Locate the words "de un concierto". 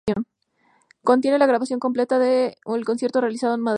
2.17-3.21